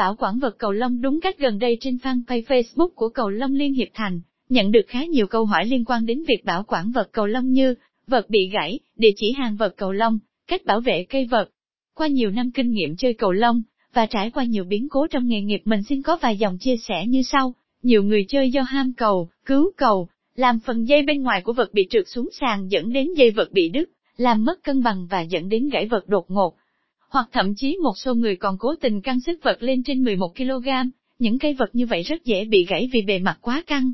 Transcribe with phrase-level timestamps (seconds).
[0.00, 3.54] bảo quản vật cầu lông đúng cách gần đây trên fanpage Facebook của cầu lông
[3.54, 6.90] Liên Hiệp Thành, nhận được khá nhiều câu hỏi liên quan đến việc bảo quản
[6.90, 7.74] vật cầu lông như
[8.06, 11.50] vật bị gãy, địa chỉ hàng vật cầu lông, cách bảo vệ cây vật.
[11.94, 13.62] Qua nhiều năm kinh nghiệm chơi cầu lông,
[13.94, 16.76] và trải qua nhiều biến cố trong nghề nghiệp mình xin có vài dòng chia
[16.76, 17.54] sẻ như sau.
[17.82, 21.74] Nhiều người chơi do ham cầu, cứu cầu, làm phần dây bên ngoài của vật
[21.74, 25.20] bị trượt xuống sàn dẫn đến dây vật bị đứt, làm mất cân bằng và
[25.20, 26.56] dẫn đến gãy vật đột ngột.
[27.10, 30.36] Hoặc thậm chí một số người còn cố tình căng sức vật lên trên 11
[30.36, 30.68] kg,
[31.18, 33.92] những cây vật như vậy rất dễ bị gãy vì bề mặt quá căng.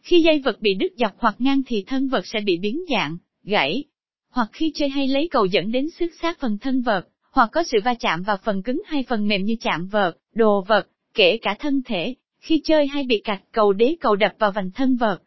[0.00, 3.16] Khi dây vật bị đứt dọc hoặc ngang thì thân vật sẽ bị biến dạng,
[3.42, 3.84] gãy.
[4.30, 7.62] Hoặc khi chơi hay lấy cầu dẫn đến xước sát phần thân vật, hoặc có
[7.62, 11.38] sự va chạm vào phần cứng hay phần mềm như chạm vật, đồ vật, kể
[11.42, 14.96] cả thân thể, khi chơi hay bị cạch cầu đế cầu đập vào vành thân
[14.96, 15.18] vật.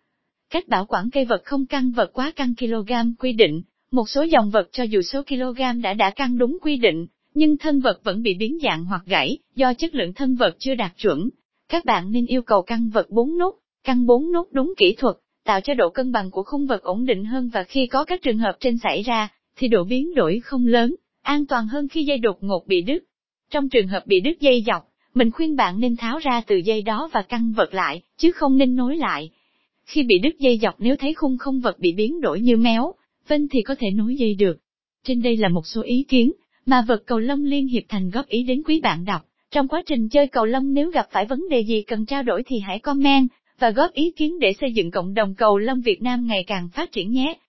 [0.50, 3.62] Cách bảo quản cây vật không căng vật quá căng kg quy định,
[3.92, 7.58] một số dòng vật cho dù số kg đã đã căng đúng quy định, nhưng
[7.58, 10.92] thân vật vẫn bị biến dạng hoặc gãy, do chất lượng thân vật chưa đạt
[10.98, 11.30] chuẩn.
[11.70, 15.16] Các bạn nên yêu cầu căng vật 4 nút, căng 4 nút đúng kỹ thuật,
[15.44, 18.22] tạo cho độ cân bằng của khung vật ổn định hơn và khi có các
[18.22, 22.04] trường hợp trên xảy ra, thì độ biến đổi không lớn, an toàn hơn khi
[22.04, 23.04] dây đột ngột bị đứt.
[23.52, 26.82] Trong trường hợp bị đứt dây dọc, mình khuyên bạn nên tháo ra từ dây
[26.82, 29.30] đó và căng vật lại, chứ không nên nối lại.
[29.86, 32.94] Khi bị đứt dây dọc nếu thấy khung không vật bị biến đổi như méo,
[33.28, 34.58] vinh thì có thể nối dây được.
[35.04, 36.32] Trên đây là một số ý kiến
[36.66, 39.22] mà vật cầu lông Liên Hiệp Thành góp ý đến quý bạn đọc.
[39.52, 42.44] Trong quá trình chơi cầu lông nếu gặp phải vấn đề gì cần trao đổi
[42.46, 43.28] thì hãy comment
[43.60, 46.70] và góp ý kiến để xây dựng cộng đồng cầu lông Việt Nam ngày càng
[46.74, 47.38] phát triển nhé.